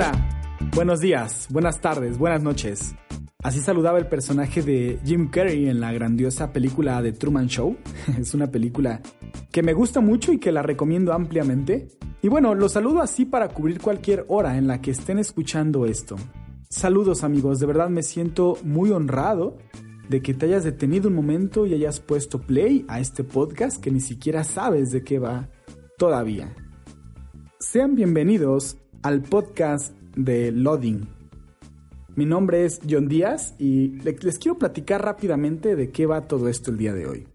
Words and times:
Hola, 0.00 0.46
buenos 0.76 1.00
días, 1.00 1.48
buenas 1.50 1.80
tardes, 1.80 2.18
buenas 2.18 2.40
noches. 2.40 2.94
Así 3.42 3.58
saludaba 3.58 3.98
el 3.98 4.06
personaje 4.06 4.62
de 4.62 5.00
Jim 5.04 5.28
Carrey 5.28 5.68
en 5.68 5.80
la 5.80 5.92
grandiosa 5.92 6.52
película 6.52 7.02
The 7.02 7.10
Truman 7.10 7.48
Show. 7.48 7.76
es 8.16 8.32
una 8.32 8.46
película 8.46 9.00
que 9.50 9.64
me 9.64 9.72
gusta 9.72 10.00
mucho 10.00 10.32
y 10.32 10.38
que 10.38 10.52
la 10.52 10.62
recomiendo 10.62 11.12
ampliamente. 11.12 11.88
Y 12.22 12.28
bueno, 12.28 12.54
los 12.54 12.74
saludo 12.74 13.02
así 13.02 13.24
para 13.24 13.48
cubrir 13.48 13.80
cualquier 13.80 14.24
hora 14.28 14.56
en 14.56 14.68
la 14.68 14.80
que 14.80 14.92
estén 14.92 15.18
escuchando 15.18 15.84
esto. 15.84 16.14
Saludos 16.70 17.24
amigos, 17.24 17.58
de 17.58 17.66
verdad 17.66 17.88
me 17.88 18.04
siento 18.04 18.56
muy 18.62 18.92
honrado 18.92 19.58
de 20.08 20.22
que 20.22 20.32
te 20.32 20.46
hayas 20.46 20.62
detenido 20.62 21.08
un 21.08 21.16
momento 21.16 21.66
y 21.66 21.74
hayas 21.74 21.98
puesto 21.98 22.40
play 22.40 22.84
a 22.86 23.00
este 23.00 23.24
podcast 23.24 23.82
que 23.82 23.90
ni 23.90 24.00
siquiera 24.00 24.44
sabes 24.44 24.92
de 24.92 25.02
qué 25.02 25.18
va 25.18 25.48
todavía. 25.98 26.54
Sean 27.58 27.96
bienvenidos 27.96 28.76
al 29.02 29.22
podcast 29.22 29.94
de 30.16 30.50
Loading. 30.52 31.08
Mi 32.16 32.24
nombre 32.24 32.64
es 32.64 32.80
John 32.88 33.08
Díaz 33.08 33.54
y 33.58 34.00
les 34.00 34.38
quiero 34.38 34.58
platicar 34.58 35.04
rápidamente 35.04 35.76
de 35.76 35.90
qué 35.90 36.06
va 36.06 36.26
todo 36.26 36.48
esto 36.48 36.70
el 36.70 36.78
día 36.78 36.92
de 36.92 37.06
hoy. 37.06 37.28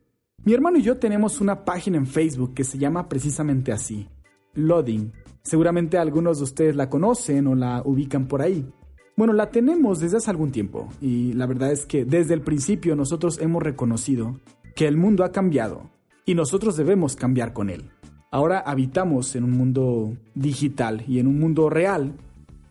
Mi 0.44 0.54
hermano 0.54 0.78
y 0.78 0.82
yo 0.82 0.98
tenemos 0.98 1.40
una 1.40 1.64
página 1.64 1.98
en 1.98 2.06
Facebook 2.06 2.54
que 2.54 2.66
se 2.66 2.78
llama 2.78 3.08
precisamente 3.08 3.72
así, 3.72 4.10
Loading. 4.56 5.14
Seguramente 5.42 5.98
algunos 5.98 6.40
de 6.40 6.44
ustedes 6.44 6.76
la 6.76 6.90
conocen 6.90 7.48
o 7.48 7.56
la 7.56 7.82
ubican 7.86 8.28
por 8.28 8.42
ahí. 8.42 8.70
Bueno, 9.16 9.32
la 9.32 9.50
tenemos 9.52 10.00
desde 10.00 10.18
hace 10.18 10.32
algún 10.32 10.52
tiempo 10.52 10.90
y 11.00 11.32
la 11.34 11.46
verdad 11.46 11.72
es 11.72 11.86
que 11.86 12.04
desde 12.04 12.34
el 12.34 12.42
principio 12.42 12.96
nosotros 12.96 13.40
hemos 13.40 13.64
reconocido 13.64 14.40
que 14.76 14.88
el 14.88 14.98
mundo 14.98 15.24
ha 15.24 15.32
cambiado 15.32 15.92
y 16.26 16.36
nosotros 16.36 16.76
debemos 16.76 17.16
cambiar 17.16 17.54
con 17.54 17.70
él. 17.70 17.93
Ahora 18.34 18.64
habitamos 18.66 19.36
en 19.36 19.44
un 19.44 19.52
mundo 19.52 20.18
digital 20.34 21.04
y 21.08 21.20
en 21.20 21.28
un 21.28 21.40
mundo 21.40 21.70
real. 21.70 22.14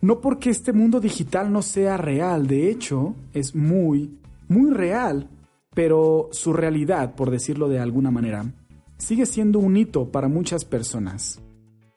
No 0.01 0.19
porque 0.19 0.49
este 0.49 0.73
mundo 0.73 0.99
digital 0.99 1.53
no 1.53 1.61
sea 1.61 1.95
real, 1.95 2.47
de 2.47 2.69
hecho, 2.69 3.15
es 3.31 3.55
muy, 3.55 4.19
muy 4.49 4.71
real, 4.71 5.29
pero 5.73 6.27
su 6.33 6.51
realidad, 6.51 7.15
por 7.15 7.31
decirlo 7.31 7.69
de 7.69 7.79
alguna 7.79 8.11
manera, 8.11 8.43
sigue 8.97 9.25
siendo 9.25 9.59
un 9.59 9.77
hito 9.77 10.11
para 10.11 10.27
muchas 10.27 10.65
personas. 10.65 11.39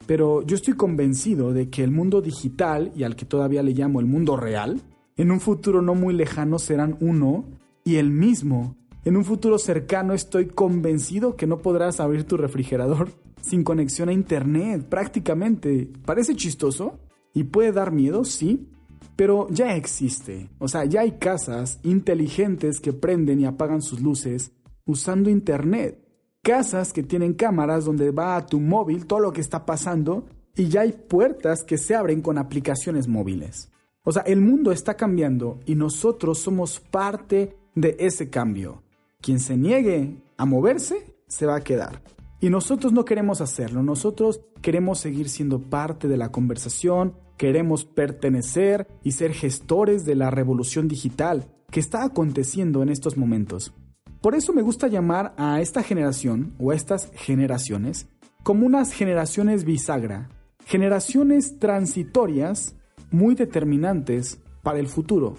Pero 0.05 0.43
yo 0.43 0.55
estoy 0.55 0.75
convencido 0.75 1.51
de 1.51 1.69
que 1.69 1.83
el 1.83 1.91
mundo 1.91 2.21
digital, 2.21 2.93
y 2.95 3.03
al 3.03 3.17
que 3.17 3.25
todavía 3.25 3.63
le 3.63 3.73
llamo 3.73 3.99
el 3.99 4.05
mundo 4.05 4.37
real, 4.37 4.79
en 5.17 5.29
un 5.29 5.41
futuro 5.41 5.81
no 5.81 5.93
muy 5.93 6.13
lejano 6.13 6.57
serán 6.57 6.95
uno 7.01 7.43
y 7.83 7.97
el 7.97 8.11
mismo. 8.11 8.77
En 9.07 9.15
un 9.15 9.23
futuro 9.23 9.57
cercano 9.57 10.13
estoy 10.13 10.47
convencido 10.47 11.37
que 11.37 11.47
no 11.47 11.59
podrás 11.59 12.01
abrir 12.01 12.25
tu 12.25 12.35
refrigerador 12.35 13.07
sin 13.39 13.63
conexión 13.63 14.09
a 14.09 14.11
Internet, 14.11 14.83
prácticamente. 14.89 15.89
Parece 16.05 16.35
chistoso 16.35 16.99
y 17.33 17.45
puede 17.45 17.71
dar 17.71 17.93
miedo, 17.93 18.25
sí, 18.25 18.67
pero 19.15 19.47
ya 19.49 19.77
existe. 19.77 20.49
O 20.59 20.67
sea, 20.67 20.83
ya 20.83 20.99
hay 20.99 21.13
casas 21.19 21.79
inteligentes 21.83 22.81
que 22.81 22.91
prenden 22.91 23.39
y 23.39 23.45
apagan 23.45 23.81
sus 23.81 24.01
luces 24.01 24.51
usando 24.85 25.29
Internet. 25.29 26.05
Casas 26.43 26.91
que 26.91 27.01
tienen 27.01 27.33
cámaras 27.33 27.85
donde 27.85 28.11
va 28.11 28.35
a 28.35 28.45
tu 28.45 28.59
móvil 28.59 29.05
todo 29.05 29.21
lo 29.21 29.31
que 29.31 29.39
está 29.39 29.65
pasando 29.65 30.25
y 30.53 30.67
ya 30.67 30.81
hay 30.81 30.91
puertas 30.91 31.63
que 31.63 31.77
se 31.77 31.95
abren 31.95 32.21
con 32.21 32.37
aplicaciones 32.37 33.07
móviles. 33.07 33.71
O 34.03 34.11
sea, 34.11 34.23
el 34.23 34.41
mundo 34.41 34.73
está 34.73 34.95
cambiando 34.95 35.61
y 35.65 35.75
nosotros 35.75 36.39
somos 36.39 36.81
parte 36.81 37.55
de 37.73 37.95
ese 37.99 38.29
cambio. 38.29 38.83
Quien 39.27 39.41
se 39.41 39.57
niegue 39.57 40.23
a 40.37 40.45
moverse 40.45 41.13
se 41.27 41.45
va 41.45 41.57
a 41.57 41.61
quedar. 41.61 42.01
Y 42.39 42.49
nosotros 42.49 42.93
no 42.93 43.03
queremos 43.03 43.41
hacerlo, 43.41 43.83
nosotros 43.83 44.39
queremos 44.61 44.99
seguir 44.99 45.27
siendo 45.27 45.59
parte 45.59 46.07
de 46.07 46.15
la 46.15 46.31
conversación, 46.31 47.17
queremos 47.35 47.83
pertenecer 47.83 48.87
y 49.03 49.11
ser 49.11 49.33
gestores 49.33 50.05
de 50.05 50.15
la 50.15 50.31
revolución 50.31 50.87
digital 50.87 51.51
que 51.69 51.81
está 51.81 52.05
aconteciendo 52.05 52.81
en 52.81 52.87
estos 52.87 53.17
momentos. 53.17 53.73
Por 54.21 54.33
eso 54.33 54.53
me 54.53 54.61
gusta 54.61 54.87
llamar 54.87 55.33
a 55.35 55.59
esta 55.59 55.83
generación 55.83 56.55
o 56.57 56.71
a 56.71 56.75
estas 56.75 57.11
generaciones 57.13 58.07
como 58.43 58.65
unas 58.65 58.93
generaciones 58.93 59.65
bisagra, 59.65 60.29
generaciones 60.65 61.59
transitorias 61.59 62.77
muy 63.11 63.35
determinantes 63.35 64.39
para 64.63 64.79
el 64.79 64.87
futuro. 64.87 65.35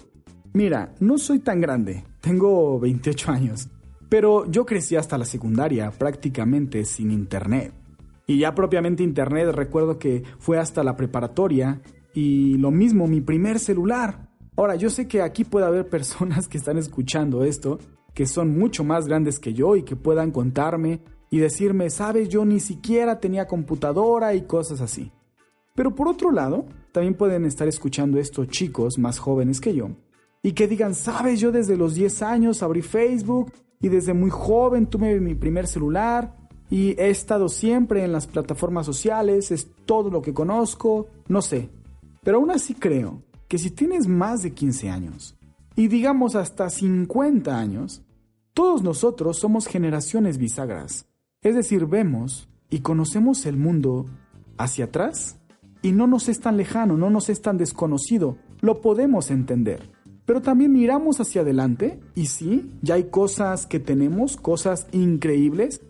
Mira, 0.53 0.93
no 0.99 1.17
soy 1.17 1.39
tan 1.39 1.59
grande, 1.59 2.03
tengo 2.21 2.79
28 2.79 3.31
años, 3.31 3.67
pero 4.09 4.45
yo 4.49 4.65
crecí 4.65 4.95
hasta 4.95 5.17
la 5.17 5.25
secundaria 5.25 5.91
prácticamente 5.91 6.83
sin 6.83 7.11
internet. 7.11 7.73
Y 8.25 8.39
ya 8.39 8.53
propiamente 8.53 9.03
internet 9.03 9.49
recuerdo 9.53 9.97
que 9.97 10.23
fue 10.39 10.59
hasta 10.59 10.83
la 10.83 10.95
preparatoria 10.95 11.81
y 12.13 12.57
lo 12.57 12.71
mismo 12.71 13.07
mi 13.07 13.21
primer 13.21 13.59
celular. 13.59 14.29
Ahora, 14.55 14.75
yo 14.75 14.89
sé 14.89 15.07
que 15.07 15.21
aquí 15.21 15.45
puede 15.45 15.65
haber 15.65 15.87
personas 15.89 16.47
que 16.47 16.57
están 16.57 16.77
escuchando 16.77 17.43
esto, 17.43 17.79
que 18.13 18.25
son 18.25 18.57
mucho 18.57 18.83
más 18.83 19.07
grandes 19.07 19.39
que 19.39 19.53
yo 19.53 19.75
y 19.75 19.83
que 19.83 19.95
puedan 19.95 20.31
contarme 20.31 21.01
y 21.31 21.39
decirme, 21.39 21.89
sabes, 21.89 22.27
yo 22.29 22.43
ni 22.43 22.59
siquiera 22.59 23.19
tenía 23.19 23.47
computadora 23.47 24.33
y 24.33 24.41
cosas 24.41 24.81
así. 24.81 25.11
Pero 25.75 25.95
por 25.95 26.07
otro 26.07 26.31
lado, 26.31 26.65
también 26.91 27.13
pueden 27.13 27.45
estar 27.45 27.67
escuchando 27.67 28.19
estos 28.19 28.47
chicos 28.47 28.97
más 28.97 29.19
jóvenes 29.19 29.61
que 29.61 29.73
yo 29.73 29.91
y 30.41 30.53
que 30.53 30.67
digan, 30.67 30.95
sabes, 30.95 31.39
yo 31.39 31.51
desde 31.51 31.77
los 31.77 31.95
10 31.95 32.21
años 32.23 32.63
abrí 32.63 32.81
Facebook 32.81 33.53
y 33.81 33.89
desde 33.89 34.13
muy 34.13 34.29
joven 34.29 34.87
tuve 34.87 35.19
mi 35.19 35.35
primer 35.35 35.67
celular 35.67 36.35
y 36.69 36.99
he 36.99 37.09
estado 37.09 37.49
siempre 37.49 38.03
en 38.03 38.11
las 38.11 38.27
plataformas 38.27 38.85
sociales, 38.85 39.51
es 39.51 39.69
todo 39.85 40.09
lo 40.09 40.21
que 40.21 40.33
conozco, 40.33 41.07
no 41.27 41.41
sé. 41.41 41.69
Pero 42.23 42.37
aún 42.37 42.51
así 42.51 42.75
creo 42.75 43.23
que 43.47 43.57
si 43.57 43.71
tienes 43.71 44.07
más 44.07 44.43
de 44.43 44.53
15 44.53 44.89
años 44.89 45.37
y 45.75 45.87
digamos 45.87 46.35
hasta 46.35 46.69
50 46.69 47.57
años, 47.57 48.03
todos 48.53 48.83
nosotros 48.83 49.39
somos 49.39 49.67
generaciones 49.67 50.37
bisagras. 50.37 51.07
Es 51.41 51.55
decir, 51.55 51.85
vemos 51.85 52.49
y 52.69 52.79
conocemos 52.79 53.45
el 53.45 53.55
mundo 53.57 54.05
hacia 54.57 54.85
atrás 54.85 55.39
y 55.81 55.93
no 55.93 56.05
nos 56.05 56.27
es 56.27 56.41
tan 56.41 56.57
lejano, 56.57 56.97
no 56.97 57.09
nos 57.09 57.29
es 57.29 57.41
tan 57.41 57.57
desconocido, 57.57 58.37
lo 58.59 58.81
podemos 58.81 59.31
entender. 59.31 59.89
Pero 60.29 60.43
también 60.43 60.71
miramos 60.71 61.19
hacia 61.19 61.41
adelante 61.41 61.99
y 62.13 62.27
sí, 62.27 62.71
ya 62.83 62.93
hay 62.93 63.05
cosas 63.05 63.65
que 63.65 63.79
tenemos, 63.79 64.37
cosas 64.37 64.85
increíbles, 64.91 65.81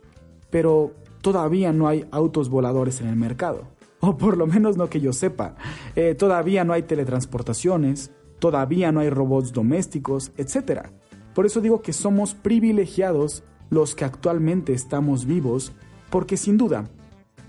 pero 0.50 0.94
todavía 1.22 1.74
no 1.74 1.90
hay 1.90 2.06
autos 2.10 2.48
voladores 2.48 3.02
en 3.02 3.08
el 3.08 3.18
mercado. 3.18 3.68
O 4.00 4.16
por 4.16 4.38
lo 4.38 4.48
menos 4.48 4.78
no 4.78 4.90
que 4.90 5.02
yo 5.02 5.12
sepa. 5.12 5.58
Eh, 5.98 6.16
todavía 6.16 6.64
no 6.64 6.72
hay 6.72 6.84
teletransportaciones, 6.84 8.12
todavía 8.40 8.94
no 8.94 9.02
hay 9.02 9.10
robots 9.10 9.52
domésticos, 9.52 10.32
etc. 10.38 10.88
Por 11.36 11.46
eso 11.46 11.60
digo 11.60 11.82
que 11.82 11.92
somos 11.92 12.34
privilegiados 12.34 13.44
los 13.70 13.94
que 13.94 14.06
actualmente 14.06 14.72
estamos 14.72 15.26
vivos, 15.26 15.74
porque 16.10 16.38
sin 16.38 16.56
duda, 16.56 16.90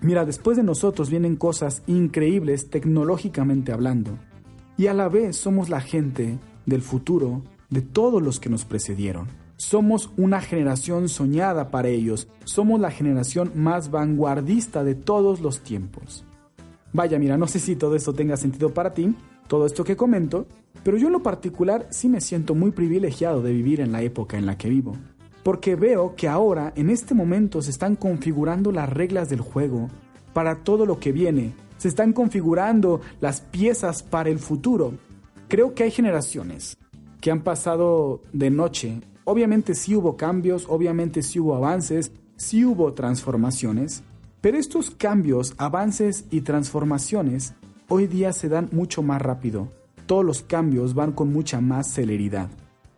mira, 0.00 0.24
después 0.24 0.56
de 0.56 0.64
nosotros 0.64 1.08
vienen 1.08 1.36
cosas 1.36 1.84
increíbles 1.86 2.68
tecnológicamente 2.68 3.70
hablando, 3.70 4.18
y 4.76 4.88
a 4.88 4.94
la 4.94 5.08
vez 5.08 5.36
somos 5.36 5.68
la 5.68 5.80
gente 5.80 6.40
del 6.66 6.82
futuro 6.82 7.42
de 7.70 7.82
todos 7.82 8.22
los 8.22 8.40
que 8.40 8.50
nos 8.50 8.64
precedieron. 8.64 9.28
Somos 9.56 10.10
una 10.16 10.40
generación 10.40 11.08
soñada 11.08 11.70
para 11.70 11.88
ellos, 11.88 12.28
somos 12.44 12.80
la 12.80 12.90
generación 12.90 13.52
más 13.54 13.90
vanguardista 13.90 14.84
de 14.84 14.94
todos 14.94 15.40
los 15.40 15.60
tiempos. 15.60 16.24
Vaya, 16.92 17.18
mira, 17.18 17.36
no 17.36 17.46
sé 17.46 17.60
si 17.60 17.76
todo 17.76 17.94
esto 17.94 18.12
tenga 18.12 18.36
sentido 18.36 18.74
para 18.74 18.94
ti, 18.94 19.14
todo 19.46 19.66
esto 19.66 19.84
que 19.84 19.96
comento, 19.96 20.46
pero 20.82 20.96
yo 20.96 21.08
en 21.08 21.12
lo 21.12 21.22
particular 21.22 21.86
sí 21.90 22.08
me 22.08 22.20
siento 22.20 22.54
muy 22.54 22.70
privilegiado 22.70 23.42
de 23.42 23.52
vivir 23.52 23.80
en 23.80 23.92
la 23.92 24.02
época 24.02 24.38
en 24.38 24.46
la 24.46 24.56
que 24.56 24.68
vivo, 24.68 24.96
porque 25.42 25.76
veo 25.76 26.14
que 26.16 26.26
ahora, 26.26 26.72
en 26.76 26.90
este 26.90 27.14
momento, 27.14 27.62
se 27.62 27.70
están 27.70 27.96
configurando 27.96 28.72
las 28.72 28.88
reglas 28.88 29.28
del 29.28 29.40
juego 29.40 29.88
para 30.32 30.56
todo 30.64 30.86
lo 30.86 30.98
que 30.98 31.12
viene, 31.12 31.52
se 31.76 31.88
están 31.88 32.12
configurando 32.12 33.00
las 33.20 33.40
piezas 33.40 34.02
para 34.02 34.30
el 34.30 34.38
futuro, 34.38 34.94
Creo 35.50 35.74
que 35.74 35.82
hay 35.82 35.90
generaciones 35.90 36.78
que 37.20 37.30
han 37.30 37.42
pasado 37.42 38.22
de 38.32 38.48
noche 38.48 39.02
Obviamente 39.30 39.76
sí 39.76 39.94
hubo 39.94 40.16
cambios, 40.16 40.66
obviamente 40.68 41.22
sí 41.22 41.38
hubo 41.38 41.54
avances, 41.54 42.10
sí 42.36 42.64
hubo 42.64 42.94
transformaciones, 42.94 44.02
pero 44.40 44.58
estos 44.58 44.90
cambios, 44.90 45.54
avances 45.56 46.24
y 46.32 46.40
transformaciones 46.40 47.54
hoy 47.86 48.08
día 48.08 48.32
se 48.32 48.48
dan 48.48 48.68
mucho 48.72 49.02
más 49.02 49.22
rápido. 49.22 49.68
Todos 50.06 50.24
los 50.24 50.42
cambios 50.42 50.94
van 50.94 51.12
con 51.12 51.32
mucha 51.32 51.60
más 51.60 51.86
celeridad. 51.86 52.48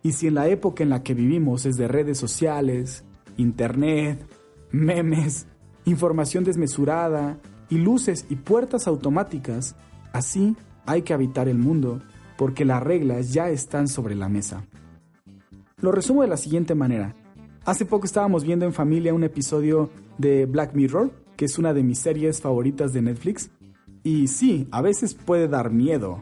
Y 0.01 0.13
si 0.13 0.25
en 0.25 0.33
la 0.33 0.47
época 0.47 0.81
en 0.81 0.89
la 0.89 1.03
que 1.03 1.13
vivimos 1.13 1.67
es 1.67 1.77
de 1.77 1.87
redes 1.87 2.17
sociales, 2.17 3.03
internet, 3.37 4.25
memes, 4.71 5.45
información 5.85 6.43
desmesurada 6.43 7.37
y 7.69 7.77
luces 7.77 8.25
y 8.31 8.37
puertas 8.37 8.87
automáticas, 8.87 9.75
así 10.13 10.55
hay 10.87 11.03
que 11.03 11.13
habitar 11.13 11.47
el 11.47 11.59
mundo 11.59 12.01
porque 12.37 12.65
las 12.65 12.81
reglas 12.81 13.33
ya 13.33 13.49
están 13.49 13.87
sobre 13.87 14.15
la 14.15 14.29
mesa. 14.29 14.65
Lo 15.77 15.91
resumo 15.91 16.21
de 16.21 16.29
la 16.29 16.37
siguiente 16.37 16.75
manera. 16.75 17.15
Hace 17.65 17.85
poco 17.85 18.05
estábamos 18.05 18.43
viendo 18.43 18.65
en 18.65 18.73
familia 18.73 19.13
un 19.13 19.23
episodio 19.23 19.89
de 20.17 20.45
Black 20.45 20.73
Mirror, 20.73 21.11
que 21.35 21.45
es 21.45 21.57
una 21.57 21.73
de 21.73 21.83
mis 21.83 21.99
series 21.99 22.41
favoritas 22.41 22.93
de 22.93 23.01
Netflix, 23.01 23.49
y 24.03 24.27
sí, 24.27 24.67
a 24.71 24.81
veces 24.81 25.13
puede 25.13 25.47
dar 25.47 25.71
miedo, 25.71 26.21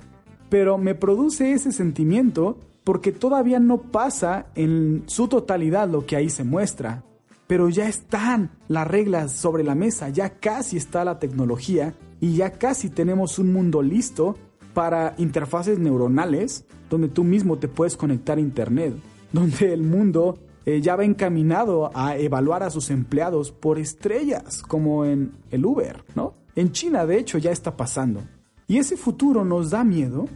pero 0.49 0.77
me 0.77 0.93
produce 0.93 1.53
ese 1.53 1.71
sentimiento 1.71 2.59
porque 2.83 3.11
todavía 3.11 3.59
no 3.59 3.81
pasa 3.81 4.47
en 4.55 5.03
su 5.07 5.27
totalidad 5.27 5.89
lo 5.89 6.05
que 6.05 6.15
ahí 6.15 6.29
se 6.29 6.43
muestra. 6.43 7.03
Pero 7.47 7.69
ya 7.69 7.87
están 7.87 8.51
las 8.67 8.87
reglas 8.87 9.33
sobre 9.33 9.63
la 9.63 9.75
mesa, 9.75 10.09
ya 10.09 10.29
casi 10.29 10.77
está 10.77 11.03
la 11.03 11.19
tecnología 11.19 11.95
y 12.19 12.35
ya 12.35 12.51
casi 12.51 12.89
tenemos 12.89 13.39
un 13.39 13.51
mundo 13.51 13.81
listo 13.81 14.37
para 14.73 15.15
interfaces 15.17 15.79
neuronales 15.79 16.65
donde 16.89 17.07
tú 17.07 17.23
mismo 17.23 17.57
te 17.57 17.67
puedes 17.67 17.97
conectar 17.97 18.37
a 18.37 18.41
Internet, 18.41 18.93
donde 19.31 19.73
el 19.73 19.83
mundo 19.83 20.37
eh, 20.65 20.81
ya 20.81 20.95
va 20.95 21.05
encaminado 21.05 21.89
a 21.95 22.17
evaluar 22.17 22.63
a 22.63 22.69
sus 22.69 22.89
empleados 22.89 23.51
por 23.51 23.79
estrellas, 23.79 24.61
como 24.61 25.05
en 25.05 25.31
el 25.49 25.65
Uber, 25.65 26.03
¿no? 26.15 26.35
En 26.55 26.71
China, 26.71 27.05
de 27.05 27.17
hecho, 27.17 27.37
ya 27.37 27.51
está 27.51 27.77
pasando. 27.77 28.21
Y 28.67 28.77
ese 28.77 28.97
futuro 28.97 29.45
nos 29.45 29.69
da 29.71 29.83
miedo 29.83 30.27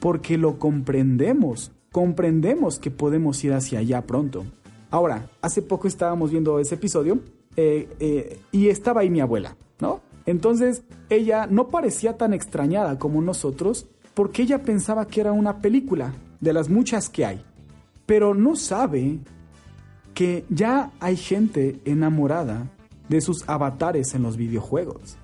porque 0.00 0.38
lo 0.38 0.58
comprendemos, 0.58 1.72
comprendemos 1.92 2.78
que 2.78 2.90
podemos 2.90 3.42
ir 3.44 3.52
hacia 3.52 3.80
allá 3.80 4.06
pronto. 4.06 4.44
Ahora, 4.90 5.30
hace 5.42 5.62
poco 5.62 5.86
estábamos 5.88 6.30
viendo 6.30 6.58
ese 6.58 6.76
episodio 6.76 7.20
eh, 7.56 7.88
eh, 8.00 8.40
y 8.52 8.68
estaba 8.68 9.02
ahí 9.02 9.10
mi 9.10 9.20
abuela, 9.20 9.56
¿no? 9.80 10.00
Entonces 10.28 10.82
ella 11.08 11.46
no 11.46 11.68
parecía 11.68 12.18
tan 12.18 12.34
extrañada 12.34 12.98
como 12.98 13.22
nosotros 13.22 13.86
porque 14.12 14.42
ella 14.42 14.62
pensaba 14.62 15.06
que 15.06 15.22
era 15.22 15.32
una 15.32 15.62
película 15.62 16.12
de 16.40 16.52
las 16.52 16.68
muchas 16.68 17.08
que 17.08 17.24
hay. 17.24 17.42
Pero 18.04 18.34
no 18.34 18.54
sabe 18.54 19.20
que 20.12 20.44
ya 20.50 20.90
hay 21.00 21.16
gente 21.16 21.80
enamorada 21.86 22.70
de 23.08 23.22
sus 23.22 23.48
avatares 23.48 24.14
en 24.14 24.22
los 24.22 24.36
videojuegos. 24.36 25.16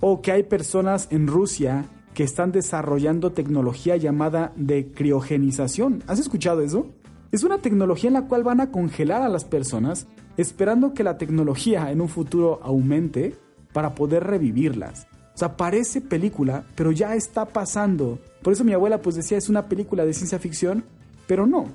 O 0.00 0.20
que 0.20 0.32
hay 0.32 0.42
personas 0.42 1.06
en 1.12 1.28
Rusia 1.28 1.84
que 2.12 2.24
están 2.24 2.50
desarrollando 2.50 3.30
tecnología 3.30 3.96
llamada 3.98 4.52
de 4.56 4.88
criogenización. 4.92 6.02
¿Has 6.08 6.18
escuchado 6.18 6.60
eso? 6.62 6.88
Es 7.30 7.44
una 7.44 7.58
tecnología 7.58 8.08
en 8.08 8.14
la 8.14 8.26
cual 8.26 8.42
van 8.42 8.60
a 8.60 8.72
congelar 8.72 9.22
a 9.22 9.28
las 9.28 9.44
personas 9.44 10.08
esperando 10.36 10.92
que 10.92 11.04
la 11.04 11.18
tecnología 11.18 11.92
en 11.92 12.00
un 12.00 12.08
futuro 12.08 12.58
aumente 12.64 13.36
para 13.72 13.94
poder 13.94 14.24
revivirlas. 14.24 15.06
O 15.34 15.38
sea, 15.38 15.56
parece 15.56 16.00
película, 16.00 16.64
pero 16.74 16.92
ya 16.92 17.14
está 17.14 17.46
pasando. 17.46 18.18
Por 18.42 18.52
eso 18.52 18.64
mi 18.64 18.72
abuela 18.72 19.00
pues 19.00 19.16
decía 19.16 19.38
es 19.38 19.48
una 19.48 19.68
película 19.68 20.04
de 20.04 20.12
ciencia 20.12 20.38
ficción, 20.38 20.84
pero 21.26 21.46
no. 21.46 21.66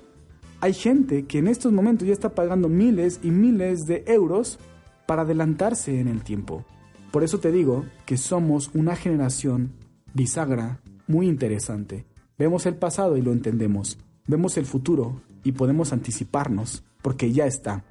Hay 0.61 0.73
gente 0.73 1.25
que 1.25 1.39
en 1.39 1.47
estos 1.47 1.71
momentos 1.71 2.07
ya 2.07 2.13
está 2.13 2.29
pagando 2.29 2.69
miles 2.69 3.19
y 3.23 3.31
miles 3.31 3.85
de 3.85 4.03
euros 4.07 4.59
para 5.05 5.23
adelantarse 5.23 5.99
en 5.99 6.07
el 6.07 6.23
tiempo. 6.23 6.65
Por 7.11 7.23
eso 7.23 7.39
te 7.39 7.51
digo 7.51 7.85
que 8.05 8.17
somos 8.17 8.71
una 8.73 8.95
generación 8.95 9.71
bisagra 10.13 10.79
muy 11.07 11.27
interesante. 11.27 12.05
Vemos 12.37 12.65
el 12.65 12.75
pasado 12.75 13.17
y 13.17 13.21
lo 13.21 13.31
entendemos. 13.31 13.97
Vemos 14.27 14.57
el 14.57 14.65
futuro 14.65 15.21
y 15.43 15.53
podemos 15.53 15.93
anticiparnos 15.93 16.83
porque 17.01 17.31
ya 17.31 17.45
está. 17.45 17.83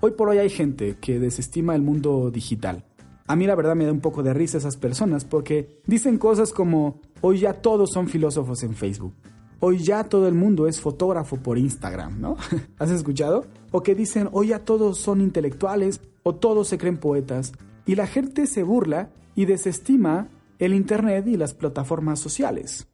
Hoy 0.00 0.12
por 0.12 0.28
hoy 0.28 0.38
hay 0.38 0.50
gente 0.50 0.96
que 1.00 1.18
desestima 1.18 1.74
el 1.74 1.82
mundo 1.82 2.30
digital 2.30 2.84
a 3.26 3.36
mí 3.36 3.46
la 3.46 3.54
verdad 3.54 3.76
me 3.76 3.86
da 3.86 3.92
un 3.92 4.00
poco 4.00 4.22
de 4.22 4.34
risa 4.34 4.58
esas 4.58 4.76
personas 4.76 5.24
porque 5.24 5.80
dicen 5.86 6.18
cosas 6.18 6.52
como, 6.52 7.00
hoy 7.20 7.40
ya 7.40 7.54
todos 7.54 7.90
son 7.92 8.08
filósofos 8.08 8.62
en 8.62 8.74
Facebook. 8.74 9.14
Hoy 9.60 9.78
ya 9.78 10.04
todo 10.04 10.26
el 10.26 10.34
mundo 10.34 10.66
es 10.66 10.80
fotógrafo 10.80 11.36
por 11.36 11.56
Instagram, 11.56 12.20
¿no? 12.20 12.36
¿Has 12.78 12.90
escuchado? 12.90 13.46
O 13.70 13.82
que 13.82 13.94
dicen, 13.94 14.28
hoy 14.32 14.48
ya 14.48 14.64
todos 14.64 14.98
son 14.98 15.20
intelectuales 15.20 16.00
o 16.24 16.34
todos 16.34 16.66
se 16.66 16.78
creen 16.78 16.98
poetas. 16.98 17.52
Y 17.86 17.94
la 17.94 18.08
gente 18.08 18.48
se 18.48 18.64
burla 18.64 19.10
y 19.36 19.44
desestima 19.44 20.28
el 20.58 20.74
Internet 20.74 21.28
y 21.28 21.36
las 21.36 21.54
plataformas 21.54 22.18
sociales. 22.18 22.88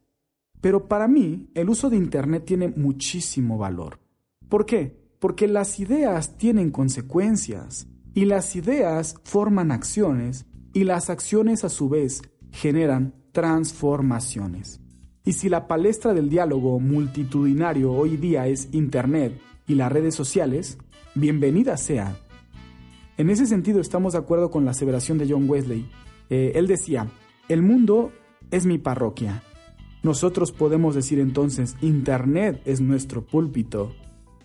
Pero 0.61 0.89
para 0.89 1.09
mí, 1.09 1.49
el 1.55 1.71
uso 1.71 1.89
de 1.89 1.97
Internet 1.97 2.45
tiene 2.45 2.69
muchísimo 2.69 3.59
valor. 3.59 3.99
¿Por 4.49 4.67
qué? 4.67 4.97
Porque 5.19 5.49
las 5.49 5.79
ideas 5.81 6.37
tienen 6.37 6.71
consecuencias. 6.71 7.87
Y 8.15 8.25
las 8.25 8.57
ideas 8.57 9.17
forman 9.25 9.71
acciones 9.71 10.47
y 10.73 10.85
las 10.85 11.11
acciones 11.11 11.65
a 11.65 11.69
su 11.69 11.89
vez 11.89 12.23
generan 12.51 13.15
transformaciones. 13.33 14.81
Y 15.25 15.35
si 15.35 15.49
la 15.49 15.69
palestra 15.69 16.15
del 16.15 16.29
diálogo 16.31 16.81
multitudinario 16.81 17.93
hoy 17.93 18.17
día 18.17 18.47
es 18.47 18.69
Internet 18.73 19.39
y 19.67 19.75
las 19.75 19.93
redes 19.93 20.15
sociales, 20.15 20.79
bienvenida 21.15 21.77
sea. 21.77 22.17
En 23.19 23.31
ese 23.31 23.47
sentido 23.47 23.81
estamos 23.81 24.15
de 24.15 24.21
acuerdo 24.21 24.51
con 24.51 24.65
la 24.65 24.71
aseveración 24.71 25.19
de 25.19 25.29
John 25.29 25.49
Wesley. 25.49 25.89
Eh, 26.31 26.53
él 26.55 26.67
decía, 26.67 27.09
el 27.49 27.63
mundo 27.63 28.13
es 28.51 28.65
mi 28.65 28.79
parroquia. 28.79 29.43
Nosotros 30.03 30.53
podemos 30.53 30.95
decir 30.95 31.19
entonces, 31.19 31.77
Internet 31.81 32.63
es 32.65 32.81
nuestro 32.81 33.27
púlpito, 33.27 33.93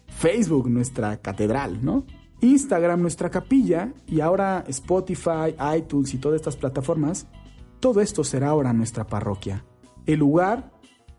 Facebook 0.08 0.70
nuestra 0.70 1.18
catedral, 1.18 1.86
¿no? 1.86 2.06
Instagram 2.42 3.02
nuestra 3.02 3.30
capilla 3.30 3.94
y 4.08 4.20
ahora 4.20 4.64
Spotify, 4.68 5.56
iTunes 5.78 6.14
y 6.14 6.18
todas 6.18 6.38
estas 6.38 6.58
plataformas, 6.58 7.28
todo 7.80 8.02
esto 8.02 8.24
será 8.24 8.50
ahora 8.50 8.74
nuestra 8.74 9.06
parroquia, 9.06 9.66
el 10.06 10.20
lugar 10.20 10.72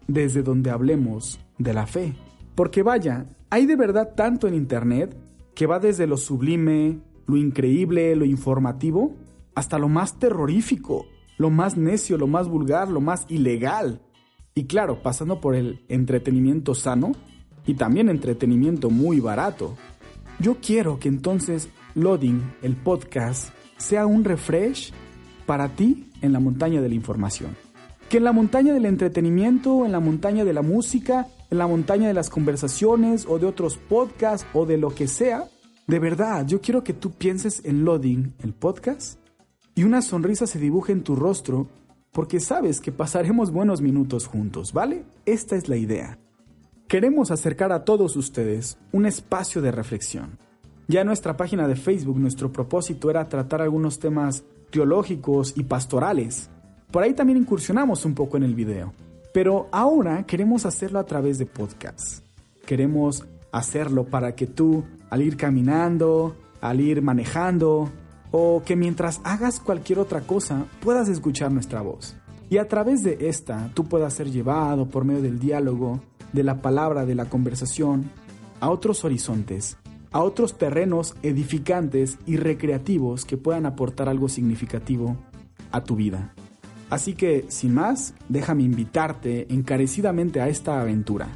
desde 0.07 0.43
donde 0.43 0.71
hablemos 0.71 1.41
de 1.59 1.75
la 1.75 1.87
fe. 1.87 2.15
Porque 2.55 2.83
vaya, 2.83 3.27
hay 3.51 3.67
de 3.67 3.77
verdad 3.77 4.15
tanto 4.15 4.49
en 4.49 4.55
Internet 4.55 5.17
que 5.55 5.67
va 5.67 5.79
desde 5.79 6.07
lo 6.07 6.17
sublime, 6.17 7.01
lo 7.27 7.37
increíble, 7.37 8.15
lo 8.17 8.25
informativo, 8.25 9.17
hasta 9.55 9.79
lo 9.79 9.89
más 9.89 10.19
terrorífico, 10.19 11.07
lo 11.39 11.51
más 11.51 11.77
necio, 11.77 12.19
lo 12.19 12.27
más 12.27 12.49
vulgar, 12.49 12.89
lo 12.91 13.01
más 13.01 13.27
ilegal. 13.29 14.03
Y 14.55 14.65
claro, 14.65 15.03
pasando 15.03 15.41
por 15.41 15.55
el 15.55 15.85
entretenimiento 15.89 16.75
sano 16.75 17.13
y 17.67 17.75
también 17.75 18.09
entretenimiento 18.09 18.91
muy 18.91 19.21
barato. 19.21 19.77
Yo 20.41 20.57
quiero 20.61 20.99
que 20.99 21.09
entonces 21.09 21.69
Loading, 21.95 22.43
el 22.63 22.77
podcast, 22.77 23.51
sea 23.77 24.07
un 24.07 24.25
refresh 24.25 24.93
para 25.47 25.69
ti 25.69 26.11
en 26.23 26.33
la 26.33 26.41
montaña 26.41 26.81
de 26.81 26.89
la 26.89 26.95
información. 26.95 27.57
Que 28.09 28.19
en 28.19 28.25
la 28.25 28.33
montaña 28.33 28.73
del 28.73 28.87
entretenimiento, 28.87 29.87
en 29.87 29.93
la 29.93 30.01
montaña 30.01 30.45
de 30.45 30.53
la 30.53 30.63
música, 30.63 31.29
en 31.51 31.59
la 31.59 31.67
montaña 31.67 32.09
de 32.09 32.15
las 32.15 32.31
conversaciones 32.31 33.27
o 33.29 33.39
de 33.39 33.47
otros 33.47 33.77
podcasts 33.77 34.47
o 34.53 34.67
de 34.67 34.77
lo 34.77 34.91
que 34.95 35.07
sea, 35.07 35.45
de 35.87 35.99
verdad, 35.99 36.47
yo 36.47 36.61
quiero 36.61 36.83
que 36.83 36.95
tú 36.95 37.13
pienses 37.13 37.65
en 37.65 37.85
Loading, 37.85 38.35
el 38.43 38.55
podcast, 38.55 39.21
y 39.75 39.85
una 39.85 40.03
sonrisa 40.03 40.47
se 40.47 40.59
dibuje 40.59 40.93
en 40.93 41.03
tu 41.03 41.15
rostro 41.15 41.69
porque 42.11 42.41
sabes 42.41 42.81
que 42.81 42.93
pasaremos 42.93 43.51
buenos 43.51 43.83
minutos 43.83 44.27
juntos, 44.27 44.73
¿vale? 44.73 45.05
Esta 45.27 45.57
es 45.57 45.69
la 45.69 45.77
idea. 45.77 46.19
Queremos 46.95 47.33
acercar 47.33 47.73
a 47.73 47.85
todos 47.85 48.15
ustedes 48.15 48.79
un 48.93 49.05
espacio 49.05 49.61
de 49.61 49.73
reflexión. 49.73 50.39
Ya 50.87 51.01
en 51.01 51.09
nuestra 51.09 51.37
página 51.37 51.67
de 51.67 51.75
Facebook 51.75 52.21
nuestro 52.21 52.53
propósito 52.53 53.11
era 53.11 53.29
tratar 53.29 53.63
algunos 53.63 53.99
temas 53.99 54.45
teológicos 54.71 55.55
y 55.57 55.65
pastorales. 55.65 56.51
Por 56.93 57.03
ahí 57.03 57.13
también 57.13 57.39
incursionamos 57.39 58.05
un 58.05 58.15
poco 58.15 58.37
en 58.37 58.45
el 58.45 58.55
video. 58.55 58.93
Pero 59.33 59.67
ahora 59.73 60.23
queremos 60.25 60.67
hacerlo 60.67 61.01
a 61.01 61.05
través 61.05 61.39
de 61.39 61.47
podcasts. 61.47 62.23
Queremos 62.65 63.25
hacerlo 63.51 64.05
para 64.05 64.37
que 64.37 64.47
tú, 64.47 64.85
al 65.11 65.23
ir 65.23 65.37
caminando, 65.37 66.37
al 66.61 66.81
ir 66.81 67.03
manejando, 67.03 67.91
o 68.31 68.63
que 68.65 68.77
mientras 68.77 69.21
hagas 69.25 69.59
cualquier 69.59 69.99
otra 69.99 70.21
cosa, 70.21 70.67
puedas 70.81 71.09
escuchar 71.09 71.51
nuestra 71.51 71.83
voz. 71.83 72.15
Y 72.51 72.59
a 72.59 72.69
través 72.69 73.03
de 73.03 73.19
esta, 73.29 73.69
tú 73.75 73.83
puedas 73.87 74.15
ser 74.15 74.31
llevado 74.31 74.87
por 74.87 75.05
medio 75.05 75.23
del 75.23 75.41
diálogo 75.41 76.01
de 76.35 76.43
la 76.43 76.61
palabra, 76.61 77.07
de 77.07 77.15
la 77.15 77.27
conversación, 77.27 78.11
a 78.61 78.69
otros 78.69 79.05
horizontes, 79.05 79.79
a 80.11 80.21
otros 80.23 80.59
terrenos 80.59 81.15
edificantes 81.23 82.19
y 82.27 82.37
recreativos 82.37 83.25
que 83.25 83.37
puedan 83.37 83.67
aportar 83.67 84.09
algo 84.09 84.29
significativo 84.29 85.17
a 85.71 85.83
tu 85.83 85.97
vida. 85.97 86.35
Así 86.91 87.15
que, 87.15 87.47
sin 87.49 87.75
más, 87.75 88.15
déjame 88.29 88.65
invitarte 88.65 89.53
encarecidamente 89.53 90.41
a 90.41 90.49
esta 90.49 90.81
aventura. 90.81 91.29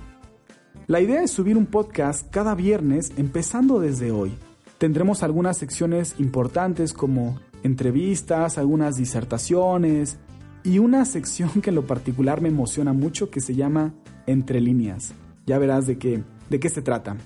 La 0.86 1.00
idea 1.00 1.22
es 1.22 1.30
subir 1.30 1.56
un 1.56 1.66
podcast 1.66 2.28
cada 2.30 2.54
viernes 2.54 3.12
empezando 3.16 3.80
desde 3.80 4.10
hoy. 4.10 4.32
Tendremos 4.78 5.22
algunas 5.22 5.58
secciones 5.58 6.14
importantes 6.18 6.92
como 6.92 7.40
entrevistas, 7.62 8.58
algunas 8.58 8.96
disertaciones 8.96 10.18
y 10.64 10.78
una 10.78 11.04
sección 11.04 11.60
que 11.62 11.70
en 11.70 11.76
lo 11.76 11.86
particular 11.86 12.40
me 12.40 12.48
emociona 12.48 12.92
mucho 12.92 13.30
que 13.30 13.40
se 13.40 13.54
llama 13.54 13.94
Entre 14.28 14.60
líneas. 14.60 15.14
Ya 15.46 15.58
verás 15.58 15.86
de 15.86 15.96
qué, 15.96 16.22
de 16.50 16.60
qué 16.60 16.68
se 16.68 16.82
trata. 16.82 17.16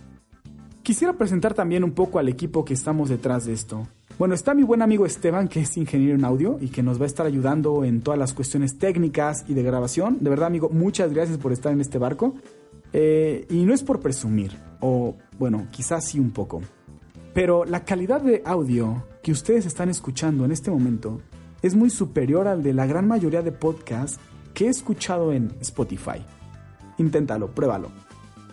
Quisiera 0.85 1.13
presentar 1.13 1.53
también 1.53 1.83
un 1.83 1.93
poco 1.93 2.21
al 2.21 2.29
equipo 2.29 2.65
que 2.65 2.75
estamos 2.75 3.09
detrás 3.09 3.45
de 3.45 3.53
esto. 3.53 3.89
Bueno, 4.19 4.35
está 4.37 4.55
mi 4.55 4.63
buen 4.63 4.83
amigo 4.83 5.05
Esteban, 5.05 5.49
que 5.49 5.61
es 5.61 5.77
ingeniero 5.77 6.15
en 6.15 6.25
audio 6.25 6.59
y 6.61 6.69
que 6.69 6.83
nos 6.83 7.01
va 7.01 7.05
a 7.05 7.07
estar 7.07 7.27
ayudando 7.27 7.85
en 7.85 8.03
todas 8.03 8.19
las 8.19 8.33
cuestiones 8.33 8.79
técnicas 8.79 9.45
y 9.49 9.55
de 9.55 9.65
grabación. 9.65 10.19
De 10.21 10.31
verdad, 10.31 10.47
amigo, 10.47 10.69
muchas 10.69 11.13
gracias 11.13 11.39
por 11.39 11.51
estar 11.51 11.73
en 11.73 11.81
este 11.81 11.99
barco. 11.99 12.37
Eh, 12.93 13.47
y 13.51 13.65
no 13.65 13.75
es 13.75 13.83
por 13.83 13.99
presumir, 13.99 14.53
o 14.81 15.17
bueno, 15.41 15.67
quizás 15.73 16.05
sí 16.05 16.21
un 16.21 16.31
poco. 16.31 16.63
Pero 17.35 17.65
la 17.65 17.85
calidad 17.85 18.23
de 18.23 18.43
audio 18.45 19.05
que 19.25 19.33
ustedes 19.33 19.67
están 19.67 19.89
escuchando 19.89 20.45
en 20.45 20.53
este 20.53 20.71
momento 20.71 21.21
es 21.63 21.75
muy 21.75 21.91
superior 21.91 22.47
al 22.47 22.63
de 22.63 22.75
la 22.75 22.87
gran 22.87 23.09
mayoría 23.09 23.43
de 23.43 23.53
podcasts 23.53 24.21
que 24.53 24.67
he 24.67 24.69
escuchado 24.69 25.33
en 25.33 25.53
Spotify. 25.61 26.25
Inténtalo, 26.99 27.49
pruébalo. 27.49 27.91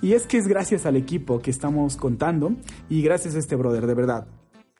Y 0.02 0.14
es 0.14 0.28
que 0.28 0.38
es 0.38 0.48
gracias 0.48 0.86
al 0.86 0.96
equipo 0.96 1.40
que 1.40 1.52
estamos 1.52 1.98
contando 1.98 2.54
y 2.90 3.02
gracias 3.02 3.36
a 3.36 3.40
este 3.40 3.56
brother, 3.56 3.86
de 3.86 3.94
verdad. 3.94 4.28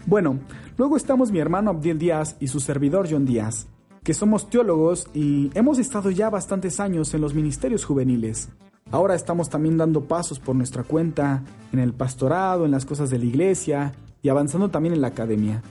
Bueno, 0.06 0.40
luego 0.78 0.96
estamos 0.96 1.32
mi 1.32 1.40
hermano 1.40 1.72
Abdiel 1.72 2.00
Díaz 2.00 2.38
y 2.40 2.48
su 2.48 2.60
servidor 2.62 3.08
John 3.10 3.26
Díaz, 3.26 3.68
que 4.04 4.14
somos 4.14 4.50
teólogos 4.50 5.08
y 5.14 5.52
hemos 5.56 5.78
estado 5.78 6.10
ya 6.10 6.30
bastantes 6.30 6.80
años 6.80 7.14
en 7.14 7.22
los 7.22 7.34
ministerios 7.34 7.84
juveniles. 7.84 8.50
Ahora 8.92 9.14
estamos 9.14 9.50
también 9.50 9.78
dando 9.78 10.06
pasos 10.06 10.40
por 10.40 10.56
nuestra 10.56 10.84
cuenta 10.84 11.44
en 11.74 11.80
el 11.80 11.94
pastorado, 11.94 12.66
en 12.66 12.72
las 12.72 12.86
cosas 12.86 13.10
de 13.10 13.20
la 13.20 13.26
iglesia 13.26 13.92
y 14.22 14.30
avanzando 14.30 14.70
también 14.70 14.96
en 14.96 15.02
la 15.02 15.10
academia. 15.10 15.62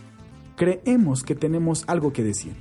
Creemos 0.57 1.23
que 1.25 1.35
tenemos 1.35 1.85
algo 1.89 2.13
que 2.13 2.23
decir. 2.23 2.55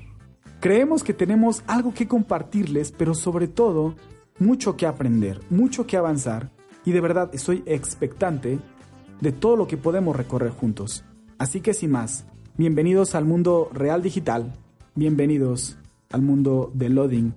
Creemos 0.60 1.04
que 1.04 1.14
tenemos 1.14 1.64
algo 1.68 1.94
que 1.94 2.08
compartirles, 2.08 2.92
pero 2.92 3.14
sobre 3.14 3.48
todo 3.48 3.96
mucho 4.40 4.78
que 4.78 4.86
aprender, 4.86 5.40
mucho 5.50 5.88
que 5.88 5.98
avanzar 5.98 6.50
y 6.86 6.92
de 6.92 7.02
verdad 7.02 7.30
estoy 7.34 7.64
expectante 7.66 8.60
de 9.22 9.32
todo 9.32 9.56
lo 9.56 9.68
que 9.68 9.78
podemos 9.78 10.16
recorrer 10.16 10.52
juntos. 10.52 11.04
Así 11.38 11.62
que 11.62 11.74
sin 11.74 11.92
más, 11.92 12.26
bienvenidos 12.56 13.16
al 13.16 13.26
mundo 13.26 13.70
real 13.74 14.02
digital, 14.02 14.54
bienvenidos 14.96 15.78
al 16.12 16.22
mundo 16.22 16.72
de 16.74 16.90
Loading, 16.90 17.34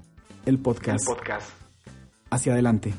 el 0.46 0.58
podcast. 0.58 1.08
El 1.08 1.16
podcast. 1.16 1.50
Hacia 2.30 2.52
adelante. 2.52 2.94